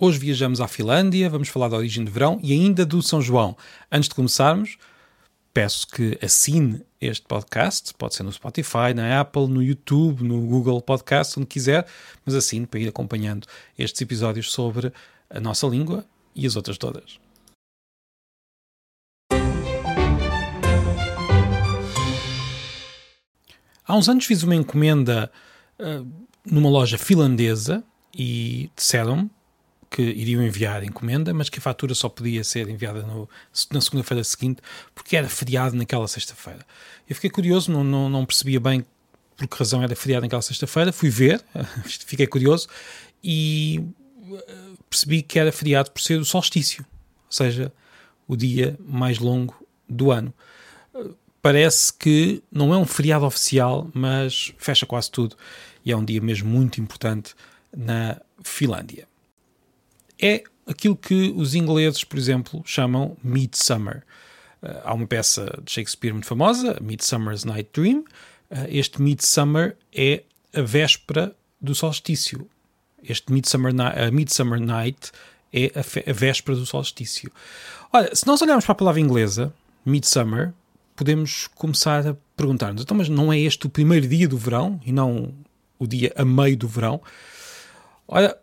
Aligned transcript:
Hoje 0.00 0.18
viajamos 0.18 0.60
à 0.60 0.66
Finlândia, 0.66 1.28
vamos 1.28 1.48
falar 1.48 1.68
da 1.68 1.76
origem 1.76 2.02
do 2.02 2.10
verão 2.10 2.40
e 2.42 2.52
ainda 2.52 2.84
do 2.84 3.02
São 3.02 3.20
João. 3.20 3.56
Antes 3.90 4.08
de 4.08 4.14
começarmos, 4.14 4.78
peço 5.52 5.86
que 5.86 6.18
assine 6.22 6.82
este 7.00 7.26
podcast, 7.26 7.92
pode 7.94 8.14
ser 8.14 8.22
no 8.22 8.32
Spotify, 8.32 8.94
na 8.94 9.20
Apple, 9.20 9.46
no 9.46 9.62
YouTube, 9.62 10.24
no 10.24 10.40
Google 10.40 10.80
Podcast, 10.80 11.38
onde 11.38 11.46
quiser, 11.46 11.86
mas 12.24 12.34
assine 12.34 12.66
para 12.66 12.80
ir 12.80 12.88
acompanhando 12.88 13.46
estes 13.78 14.00
episódios 14.00 14.50
sobre 14.50 14.92
a 15.28 15.38
nossa 15.38 15.66
língua 15.66 16.04
e 16.34 16.46
as 16.46 16.56
outras 16.56 16.78
todas. 16.78 17.20
Há 23.84 23.96
uns 23.96 24.08
anos 24.08 24.24
fiz 24.24 24.42
uma 24.42 24.54
encomenda 24.54 25.30
uh, 25.78 26.08
numa 26.46 26.70
loja 26.70 26.96
finlandesa 26.96 27.84
e 28.16 28.70
disseram-me 28.74 29.30
que 29.92 30.00
iriam 30.00 30.42
enviar 30.42 30.82
encomenda, 30.82 31.34
mas 31.34 31.50
que 31.50 31.58
a 31.58 31.62
fatura 31.62 31.94
só 31.94 32.08
podia 32.08 32.42
ser 32.42 32.66
enviada 32.70 33.02
no, 33.02 33.28
na 33.70 33.80
segunda-feira 33.80 34.24
seguinte, 34.24 34.62
porque 34.94 35.14
era 35.14 35.28
feriado 35.28 35.76
naquela 35.76 36.08
sexta-feira. 36.08 36.64
Eu 37.06 37.14
fiquei 37.14 37.28
curioso, 37.28 37.70
não, 37.70 37.84
não, 37.84 38.08
não, 38.08 38.24
percebia 38.24 38.58
bem 38.58 38.86
por 39.36 39.46
que 39.46 39.56
razão 39.58 39.82
era 39.82 39.94
feriado 39.94 40.22
naquela 40.22 40.40
sexta-feira, 40.40 40.92
fui 40.92 41.10
ver, 41.10 41.44
fiquei 41.84 42.26
curioso 42.26 42.68
e 43.22 43.84
eh, 44.32 44.54
percebi 44.88 45.20
que 45.20 45.38
era 45.38 45.52
feriado 45.52 45.90
por 45.90 46.00
ser 46.00 46.18
o 46.18 46.24
solstício, 46.24 46.86
ou 47.26 47.32
seja, 47.32 47.70
o 48.26 48.34
dia 48.34 48.78
mais 48.80 49.18
longo 49.18 49.54
do 49.86 50.10
ano. 50.10 50.32
Parece 51.42 51.92
que 51.92 52.42
não 52.50 52.72
é 52.72 52.78
um 52.78 52.86
feriado 52.86 53.26
oficial, 53.26 53.90
mas 53.92 54.54
fecha 54.56 54.86
quase 54.86 55.10
tudo 55.10 55.36
e 55.84 55.92
é 55.92 55.96
um 55.96 56.04
dia 56.04 56.20
mesmo 56.20 56.48
muito 56.48 56.80
importante 56.80 57.34
na 57.76 58.18
Finlândia 58.42 59.11
é 60.22 60.44
aquilo 60.66 60.96
que 60.96 61.34
os 61.36 61.54
ingleses, 61.54 62.04
por 62.04 62.18
exemplo, 62.18 62.62
chamam 62.64 63.16
Midsummer. 63.22 64.04
Uh, 64.62 64.80
há 64.84 64.94
uma 64.94 65.06
peça 65.06 65.60
de 65.64 65.72
Shakespeare 65.72 66.12
muito 66.12 66.26
famosa, 66.26 66.78
Midsummer's 66.80 67.44
Night 67.44 67.68
Dream. 67.72 68.04
Uh, 68.50 68.68
este 68.68 69.02
Midsummer 69.02 69.76
é 69.92 70.22
a 70.54 70.62
véspera 70.62 71.34
do 71.60 71.74
solstício. 71.74 72.48
Este 73.02 73.32
Midsummer, 73.32 73.72
a 73.80 74.10
Midsummer 74.12 74.60
Night 74.60 75.10
é 75.52 75.72
a, 75.74 76.10
a 76.10 76.12
véspera 76.12 76.56
do 76.56 76.64
solstício. 76.64 77.30
Olha, 77.92 78.14
se 78.14 78.26
nós 78.26 78.40
olharmos 78.40 78.64
para 78.64 78.72
a 78.72 78.76
palavra 78.76 79.00
inglesa, 79.00 79.52
Midsummer, 79.84 80.54
podemos 80.94 81.48
começar 81.48 82.06
a 82.06 82.16
perguntar-nos: 82.36 82.82
então, 82.82 82.96
mas 82.96 83.08
não 83.08 83.32
é 83.32 83.38
este 83.38 83.66
o 83.66 83.70
primeiro 83.70 84.06
dia 84.06 84.28
do 84.28 84.38
verão 84.38 84.80
e 84.84 84.92
não 84.92 85.34
o 85.78 85.86
dia 85.86 86.12
a 86.16 86.24
meio 86.24 86.56
do 86.56 86.68
verão? 86.68 87.00
Olha, 88.06 88.36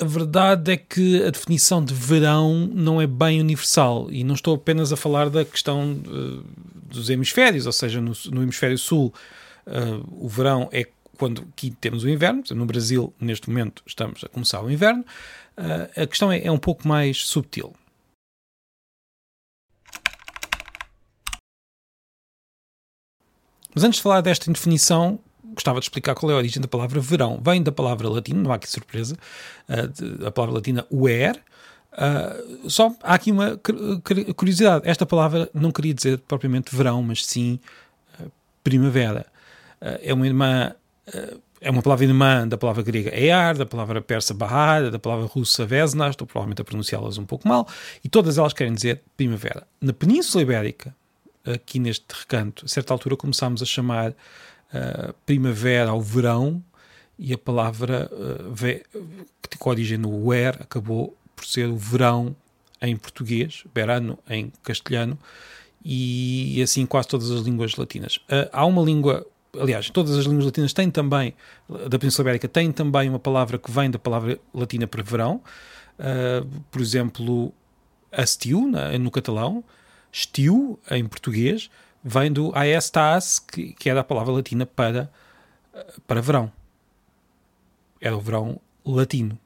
a 0.00 0.04
verdade 0.04 0.72
é 0.72 0.76
que 0.76 1.22
a 1.22 1.30
definição 1.30 1.84
de 1.84 1.92
verão 1.92 2.66
não 2.66 3.00
é 3.00 3.06
bem 3.06 3.40
universal 3.40 4.08
e 4.10 4.24
não 4.24 4.34
estou 4.34 4.54
apenas 4.54 4.92
a 4.92 4.96
falar 4.96 5.28
da 5.28 5.44
questão 5.44 5.92
uh, 5.92 6.44
dos 6.88 7.10
hemisférios, 7.10 7.66
ou 7.66 7.72
seja, 7.72 8.00
no, 8.00 8.12
no 8.30 8.42
hemisfério 8.42 8.78
sul 8.78 9.12
uh, 9.66 10.24
o 10.24 10.28
verão 10.28 10.68
é 10.72 10.88
quando 11.18 11.42
aqui 11.42 11.70
temos 11.70 12.04
o 12.04 12.08
inverno, 12.08 12.42
no 12.50 12.66
Brasil 12.66 13.12
neste 13.20 13.48
momento 13.48 13.82
estamos 13.86 14.24
a 14.24 14.28
começar 14.28 14.62
o 14.62 14.70
inverno, 14.70 15.04
uh, 15.58 16.02
a 16.02 16.06
questão 16.06 16.32
é, 16.32 16.44
é 16.44 16.50
um 16.50 16.58
pouco 16.58 16.88
mais 16.88 17.26
subtil. 17.26 17.72
Mas 23.74 23.84
antes 23.84 23.98
de 23.98 24.02
falar 24.02 24.20
desta 24.20 24.52
definição, 24.52 25.18
gostava 25.52 25.78
de 25.80 25.84
explicar 25.84 26.14
qual 26.14 26.30
é 26.30 26.34
a 26.34 26.36
origem 26.36 26.60
da 26.60 26.68
palavra 26.68 27.00
verão. 27.00 27.40
Vem 27.42 27.62
da 27.62 27.72
palavra 27.72 28.08
latina, 28.08 28.40
não 28.40 28.52
há 28.52 28.56
aqui 28.56 28.68
surpresa, 28.68 29.16
uh, 29.68 30.26
a 30.26 30.30
palavra 30.30 30.56
latina 30.56 30.86
uer. 30.90 31.36
Uh, 31.92 32.70
só 32.70 32.94
há 33.02 33.14
aqui 33.14 33.30
uma 33.30 33.58
curiosidade: 34.36 34.88
esta 34.88 35.04
palavra 35.04 35.48
não 35.52 35.70
queria 35.70 35.94
dizer 35.94 36.18
propriamente 36.18 36.74
verão, 36.74 37.02
mas 37.02 37.24
sim 37.24 37.58
uh, 38.20 38.30
primavera. 38.64 39.26
é 39.80 40.12
uma 40.12 40.26
irmã. 40.26 40.74
é 41.60 41.70
uma 41.70 41.82
palavra 41.82 42.04
irmã 42.04 42.48
da 42.48 42.56
palavra 42.56 42.82
grega 42.82 43.10
ear, 43.14 43.56
da 43.56 43.66
palavra 43.66 44.00
persa 44.00 44.34
bahar, 44.34 44.90
da 44.90 44.98
palavra 44.98 45.26
russa 45.26 45.64
vesna, 45.66 46.08
estou 46.08 46.26
provavelmente 46.26 46.62
a 46.62 46.64
pronunciá-las 46.64 47.18
um 47.18 47.26
pouco 47.26 47.46
mal, 47.46 47.68
e 48.04 48.08
todas 48.08 48.38
elas 48.38 48.52
querem 48.52 48.74
dizer 48.74 49.02
primavera. 49.16 49.66
Na 49.80 49.92
Península 49.92 50.42
Ibérica, 50.42 50.94
aqui 51.44 51.78
neste 51.78 52.06
recanto, 52.12 52.64
a 52.64 52.68
certa 52.68 52.92
altura 52.92 53.16
começámos 53.16 53.62
a 53.62 53.64
chamar 53.64 54.14
uh, 54.72 55.14
primavera 55.26 55.90
ao 55.90 56.00
verão 56.00 56.62
e 57.18 57.32
a 57.32 57.38
palavra 57.38 58.10
uh, 58.12 58.52
ve, 58.52 58.82
que 59.40 59.48
tem 59.48 59.58
origem 59.64 59.98
no 59.98 60.26
wer 60.26 60.56
acabou 60.60 61.16
por 61.36 61.44
ser 61.44 61.68
o 61.68 61.76
verão 61.76 62.34
em 62.80 62.96
português, 62.96 63.64
verano 63.74 64.18
em 64.28 64.52
castelhano 64.62 65.18
e, 65.84 66.58
e 66.58 66.62
assim 66.62 66.84
quase 66.84 67.08
todas 67.08 67.30
as 67.30 67.42
línguas 67.42 67.76
latinas. 67.76 68.16
Uh, 68.16 68.48
há 68.52 68.64
uma 68.66 68.82
língua, 68.82 69.26
aliás, 69.58 69.88
todas 69.90 70.16
as 70.16 70.24
línguas 70.24 70.46
latinas 70.46 70.72
têm 70.72 70.90
também, 70.90 71.34
da 71.88 71.98
Península 71.98 72.24
Ibérica, 72.24 72.48
têm 72.48 72.72
também 72.72 73.08
uma 73.08 73.18
palavra 73.18 73.58
que 73.58 73.70
vem 73.70 73.90
da 73.90 73.98
palavra 73.98 74.38
latina 74.52 74.86
para 74.86 75.02
verão. 75.02 75.40
Uh, 75.98 76.46
por 76.70 76.80
exemplo, 76.80 77.52
astiu, 78.10 78.70
no 79.00 79.10
catalão, 79.10 79.62
estiu 80.10 80.78
em 80.90 81.06
português, 81.06 81.70
vem 82.02 82.32
do 82.32 82.52
aestas, 82.54 83.38
que, 83.38 83.72
que 83.74 83.88
era 83.88 84.00
a 84.00 84.04
palavra 84.04 84.32
latina 84.32 84.66
para, 84.66 85.10
para 86.06 86.20
verão. 86.20 86.50
Era 88.00 88.16
o 88.16 88.20
verão 88.20 88.60
latino. 88.84 89.38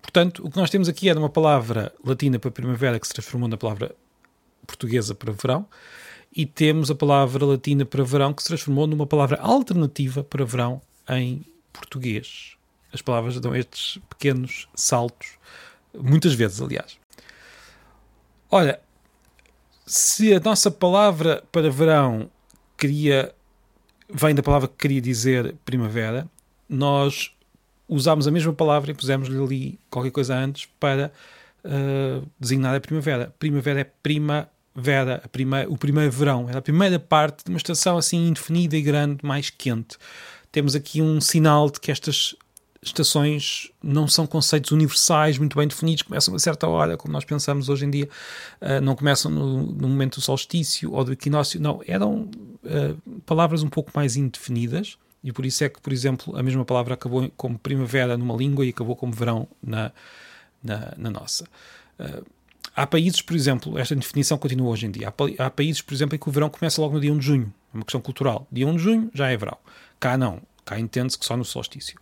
Portanto, 0.00 0.46
o 0.46 0.50
que 0.50 0.56
nós 0.56 0.70
temos 0.70 0.88
aqui 0.88 1.08
é 1.08 1.14
uma 1.14 1.28
palavra 1.28 1.92
latina 2.04 2.38
para 2.38 2.50
primavera 2.50 3.00
que 3.00 3.06
se 3.06 3.12
transformou 3.12 3.48
na 3.48 3.56
palavra 3.56 3.94
portuguesa 4.66 5.14
para 5.14 5.32
verão, 5.32 5.66
e 6.34 6.44
temos 6.44 6.90
a 6.90 6.94
palavra 6.94 7.44
latina 7.44 7.84
para 7.84 8.04
verão 8.04 8.32
que 8.32 8.42
se 8.42 8.48
transformou 8.48 8.86
numa 8.86 9.06
palavra 9.06 9.38
alternativa 9.40 10.22
para 10.22 10.44
verão 10.44 10.82
em 11.08 11.44
português. 11.72 12.56
As 12.92 13.00
palavras 13.00 13.40
dão 13.40 13.54
estes 13.54 13.98
pequenos 14.08 14.68
saltos, 14.74 15.38
muitas 15.94 16.34
vezes, 16.34 16.60
aliás. 16.60 16.98
Olha, 18.50 18.80
se 19.86 20.34
a 20.34 20.40
nossa 20.40 20.70
palavra 20.70 21.42
para 21.52 21.70
verão 21.70 22.28
queria 22.76 23.32
vem 24.12 24.34
da 24.34 24.42
palavra 24.42 24.68
que 24.68 24.74
queria 24.76 25.00
dizer 25.00 25.54
primavera, 25.64 26.28
nós 26.68 27.32
usámos 27.88 28.26
a 28.26 28.30
mesma 28.30 28.52
palavra 28.52 28.90
e 28.90 28.94
pusemos-lhe 28.94 29.40
ali 29.40 29.78
qualquer 29.90 30.10
coisa 30.10 30.36
antes 30.36 30.68
para 30.78 31.12
uh, 31.64 32.26
designar 32.38 32.74
a 32.74 32.80
primavera. 32.80 33.32
Primavera 33.38 33.80
é 33.80 33.84
primavera, 33.84 35.20
a 35.24 35.28
prima, 35.28 35.64
o 35.68 35.76
primeiro 35.76 36.10
verão, 36.10 36.48
é 36.50 36.56
a 36.56 36.62
primeira 36.62 36.98
parte 36.98 37.44
de 37.44 37.50
uma 37.50 37.56
estação 37.56 37.96
assim 37.96 38.28
indefinida 38.28 38.76
e 38.76 38.82
grande, 38.82 39.24
mais 39.24 39.50
quente. 39.50 39.96
Temos 40.50 40.74
aqui 40.74 41.02
um 41.02 41.20
sinal 41.20 41.70
de 41.70 41.80
que 41.80 41.90
estas 41.90 42.34
estações 42.88 43.70
não 43.82 44.06
são 44.08 44.26
conceitos 44.26 44.70
universais 44.70 45.38
muito 45.38 45.56
bem 45.56 45.66
definidos, 45.66 46.02
começam 46.02 46.34
a 46.34 46.38
certa 46.38 46.68
hora, 46.68 46.96
como 46.96 47.12
nós 47.12 47.24
pensamos 47.24 47.68
hoje 47.68 47.84
em 47.84 47.90
dia, 47.90 48.08
uh, 48.60 48.80
não 48.80 48.94
começam 48.94 49.30
no, 49.30 49.62
no, 49.62 49.88
momento 49.88 50.16
do 50.16 50.20
solstício 50.20 50.92
ou 50.92 51.04
do 51.04 51.12
equinócio, 51.12 51.60
não, 51.60 51.80
eram 51.86 52.30
uh, 52.64 53.20
palavras 53.22 53.62
um 53.62 53.68
pouco 53.68 53.90
mais 53.94 54.16
indefinidas 54.16 54.98
e 55.22 55.32
por 55.32 55.44
isso 55.44 55.64
é 55.64 55.68
que, 55.68 55.80
por 55.80 55.92
exemplo, 55.92 56.36
a 56.36 56.42
mesma 56.42 56.64
palavra 56.64 56.94
acabou 56.94 57.30
como 57.36 57.58
primavera 57.58 58.16
numa 58.16 58.36
língua 58.36 58.64
e 58.64 58.70
acabou 58.70 58.94
como 58.94 59.12
verão 59.12 59.48
na, 59.62 59.90
na, 60.62 60.94
na 60.96 61.10
nossa. 61.10 61.44
Uh, 61.98 62.24
há 62.74 62.86
países, 62.86 63.20
por 63.22 63.34
exemplo, 63.34 63.78
esta 63.78 63.96
definição 63.96 64.38
continua 64.38 64.70
hoje 64.70 64.86
em 64.86 64.90
dia, 64.90 65.08
há, 65.08 65.46
há 65.46 65.50
países, 65.50 65.82
por 65.82 65.94
exemplo, 65.94 66.14
em 66.14 66.18
que 66.18 66.28
o 66.28 66.32
verão 66.32 66.48
começa 66.48 66.80
logo 66.80 66.94
no 66.94 67.00
dia 67.00 67.12
1 67.12 67.18
de 67.18 67.24
junho, 67.24 67.54
é 67.74 67.76
uma 67.76 67.84
questão 67.84 68.00
cultural. 68.00 68.46
Dia 68.52 68.66
1 68.66 68.76
de 68.76 68.82
junho 68.82 69.10
já 69.12 69.30
é 69.30 69.36
verão. 69.36 69.58
Cá 69.98 70.16
não, 70.16 70.40
cá 70.64 70.78
entende-se 70.78 71.18
que 71.18 71.24
só 71.24 71.36
no 71.36 71.44
solstício. 71.44 71.98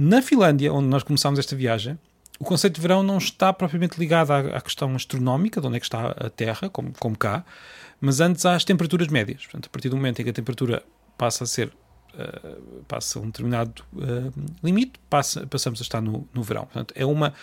Na 0.00 0.22
Finlândia, 0.22 0.72
onde 0.72 0.86
nós 0.86 1.02
começámos 1.02 1.40
esta 1.40 1.56
viagem, 1.56 1.98
o 2.38 2.44
conceito 2.44 2.76
de 2.76 2.80
verão 2.80 3.02
não 3.02 3.18
está 3.18 3.52
propriamente 3.52 3.98
ligado 3.98 4.30
à, 4.30 4.38
à, 4.38 4.60
questão 4.60 4.94
astronómica, 4.94 5.60
de 5.60 5.66
onde 5.66 5.76
é 5.76 5.80
que 5.80 5.86
está 5.86 6.10
a 6.10 6.30
Terra, 6.30 6.68
como, 6.70 6.92
como 7.00 7.18
cá, 7.18 7.44
mas 8.00 8.20
antes 8.20 8.46
às 8.46 8.62
temperaturas 8.62 9.08
médias. 9.08 9.42
Portanto, 9.42 9.66
a 9.66 9.68
partir 9.70 9.88
do 9.88 9.96
momento 9.96 10.20
em 10.20 10.24
que 10.24 10.30
a 10.30 10.32
temperatura 10.32 10.84
passa 11.16 11.42
a 11.42 11.46
ser 11.48 11.72
uh, 12.14 12.84
passa 12.86 13.18
um 13.18 13.26
determinado 13.26 13.82
uh, 13.94 14.32
limite, 14.62 15.00
passa, 15.10 15.44
passamos 15.48 15.80
a 15.80 15.82
estar 15.82 16.00
no, 16.00 16.28
no 16.32 16.44
verão. 16.44 16.66
Portanto, 16.66 16.94
é 16.94 17.04
uma 17.04 17.34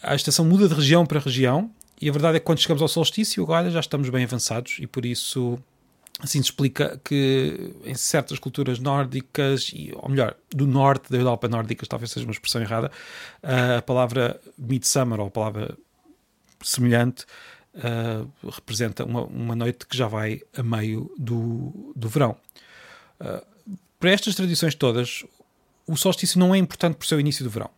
a 0.00 0.14
estação 0.14 0.44
muda 0.44 0.68
de 0.68 0.74
região 0.74 1.04
para 1.04 1.18
região 1.18 1.68
e 2.00 2.08
a 2.08 2.12
verdade 2.12 2.36
é 2.36 2.38
que 2.38 2.46
quando 2.46 2.60
chegamos 2.60 2.82
ao 2.82 2.88
solstício 2.88 3.42
agora 3.42 3.68
já 3.68 3.80
estamos 3.80 4.08
bem 4.10 4.22
avançados 4.22 4.76
e 4.78 4.86
por 4.86 5.04
isso 5.04 5.58
Assim 6.20 6.38
se 6.40 6.44
explica 6.44 7.00
que 7.04 7.74
em 7.84 7.94
certas 7.94 8.38
culturas 8.38 8.78
nórdicas, 8.78 9.72
ou 9.96 10.08
melhor, 10.08 10.36
do 10.50 10.66
norte 10.66 11.10
da 11.10 11.18
Europa 11.18 11.48
nórdicas, 11.48 11.88
talvez 11.88 12.10
seja 12.10 12.24
uma 12.24 12.32
expressão 12.32 12.62
errada, 12.62 12.90
a 13.42 13.82
palavra 13.82 14.40
midsummer, 14.56 15.18
ou 15.20 15.26
a 15.26 15.30
palavra 15.30 15.76
semelhante, 16.62 17.26
uh, 17.74 18.50
representa 18.50 19.04
uma, 19.04 19.24
uma 19.24 19.56
noite 19.56 19.86
que 19.86 19.96
já 19.96 20.06
vai 20.06 20.40
a 20.56 20.62
meio 20.62 21.12
do, 21.18 21.92
do 21.94 22.08
verão. 22.08 22.36
Uh, 23.20 23.76
para 23.98 24.10
estas 24.10 24.34
tradições 24.34 24.74
todas, 24.74 25.24
o 25.86 25.96
solstício 25.96 26.38
não 26.38 26.54
é 26.54 26.58
importante 26.58 26.96
por 26.96 27.06
ser 27.06 27.16
o 27.16 27.20
início 27.20 27.44
do 27.44 27.50
verão. 27.50 27.70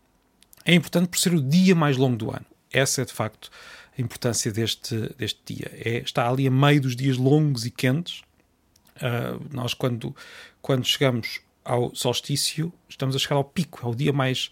É 0.65 0.75
importante 0.75 1.09
por 1.09 1.19
ser 1.19 1.33
o 1.33 1.41
dia 1.41 1.75
mais 1.75 1.97
longo 1.97 2.17
do 2.17 2.31
ano. 2.31 2.45
Essa 2.71 3.03
é, 3.03 3.05
de 3.05 3.13
facto, 3.13 3.51
a 3.99 4.03
importância 4.03 4.53
deste, 4.53 4.97
deste 5.17 5.55
dia. 5.55 5.71
É, 5.73 5.99
está 5.99 6.29
ali 6.29 6.47
a 6.47 6.51
meio 6.51 6.81
dos 6.81 6.95
dias 6.95 7.17
longos 7.17 7.65
e 7.65 7.71
quentes. 7.71 8.23
Uh, 8.97 9.43
nós, 9.53 9.75
quando, 9.75 10.15
quando 10.61 10.85
chegamos 10.85 11.41
ao 11.65 11.95
solstício, 11.95 12.73
estamos 12.89 13.17
a 13.17 13.19
chegar 13.19 13.37
ao 13.37 13.45
pico, 13.45 13.81
é 13.83 13.89
o 13.89 13.95
dia 13.95 14.13
mais, 14.13 14.51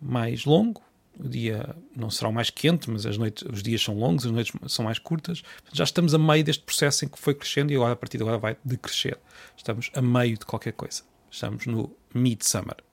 mais 0.00 0.44
longo. 0.44 0.82
O 1.18 1.28
dia 1.28 1.74
não 1.96 2.10
será 2.10 2.28
o 2.28 2.32
mais 2.32 2.50
quente, 2.50 2.90
mas 2.90 3.06
as 3.06 3.16
noites, 3.16 3.42
os 3.50 3.62
dias 3.62 3.82
são 3.82 3.98
longos, 3.98 4.26
as 4.26 4.32
noites 4.32 4.52
são 4.68 4.84
mais 4.84 4.98
curtas. 4.98 5.42
Já 5.72 5.84
estamos 5.84 6.14
a 6.14 6.18
meio 6.18 6.44
deste 6.44 6.62
processo 6.62 7.06
em 7.06 7.08
que 7.08 7.18
foi 7.18 7.34
crescendo 7.34 7.72
e 7.72 7.76
agora, 7.76 7.94
a 7.94 7.96
partir 7.96 8.18
de 8.18 8.22
agora, 8.22 8.36
vai 8.36 8.56
decrescer. 8.62 9.18
Estamos 9.56 9.90
a 9.94 10.02
meio 10.02 10.36
de 10.36 10.44
qualquer 10.44 10.72
coisa. 10.72 11.02
Estamos 11.30 11.64
no 11.64 11.90
midsummer. 12.12 12.85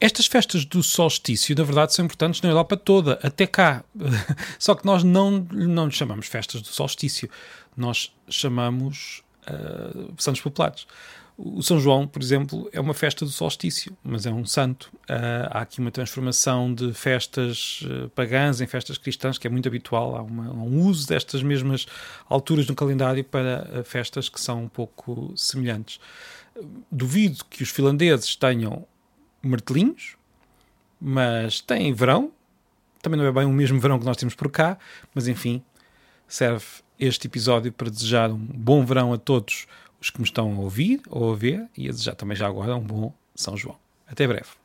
Estas 0.00 0.26
festas 0.26 0.64
do 0.64 0.82
solstício, 0.82 1.54
na 1.56 1.62
verdade, 1.62 1.94
são 1.94 2.04
importantes 2.04 2.42
na 2.42 2.50
Europa 2.50 2.76
toda, 2.76 3.18
até 3.22 3.46
cá. 3.46 3.84
Só 4.58 4.74
que 4.74 4.84
nós 4.84 5.02
não, 5.02 5.46
não 5.52 5.90
chamamos 5.90 6.26
festas 6.26 6.60
do 6.60 6.68
solstício, 6.68 7.30
nós 7.76 8.12
chamamos 8.28 9.22
uh, 9.48 10.12
Santos 10.18 10.40
Populares. 10.40 10.86
O 11.36 11.62
São 11.62 11.80
João, 11.80 12.06
por 12.06 12.22
exemplo, 12.22 12.68
é 12.72 12.80
uma 12.80 12.94
festa 12.94 13.24
do 13.24 13.30
solstício, 13.30 13.96
mas 14.04 14.24
é 14.24 14.30
um 14.30 14.46
santo. 14.46 14.90
Uh, 15.10 15.50
há 15.50 15.60
aqui 15.62 15.80
uma 15.80 15.90
transformação 15.90 16.72
de 16.72 16.92
festas 16.92 17.82
uh, 17.82 18.08
pagãs 18.10 18.60
em 18.60 18.66
festas 18.66 18.98
cristãs, 18.98 19.36
que 19.36 19.46
é 19.46 19.50
muito 19.50 19.66
habitual. 19.66 20.16
Há, 20.16 20.22
uma, 20.22 20.50
um 20.52 20.82
uso 20.82 21.08
destas 21.08 21.42
mesmas 21.42 21.86
alturas 22.28 22.68
no 22.68 22.74
calendário 22.74 23.24
para 23.24 23.82
festas 23.84 24.28
que 24.28 24.40
são 24.40 24.64
um 24.64 24.68
pouco 24.68 25.32
semelhantes. 25.36 25.98
Duvido 26.90 27.44
que 27.50 27.64
os 27.64 27.70
finlandeses 27.70 28.36
tenham 28.36 28.86
martelinhos, 29.46 30.16
mas 31.00 31.60
têm 31.60 31.92
verão. 31.92 32.32
Também 33.02 33.18
não 33.18 33.26
é 33.26 33.32
bem 33.32 33.44
o 33.44 33.52
mesmo 33.52 33.78
verão 33.78 33.98
que 33.98 34.04
nós 34.04 34.16
temos 34.16 34.34
por 34.34 34.50
cá, 34.50 34.78
mas 35.14 35.28
enfim, 35.28 35.62
serve 36.26 36.64
este 36.98 37.26
episódio 37.26 37.72
para 37.72 37.90
desejar 37.90 38.30
um 38.30 38.38
bom 38.38 38.84
verão 38.84 39.12
a 39.12 39.18
todos 39.18 39.66
os 40.00 40.10
que 40.10 40.18
me 40.18 40.24
estão 40.24 40.52
a 40.54 40.58
ouvir 40.60 41.00
ou 41.08 41.32
a 41.32 41.36
ver 41.36 41.68
e 41.76 41.88
a 41.88 41.90
desejar 41.90 42.14
também 42.14 42.36
já 42.36 42.46
agora 42.46 42.74
um 42.76 42.80
bom 42.80 43.12
São 43.34 43.56
João. 43.56 43.76
Até 44.06 44.26
breve. 44.26 44.63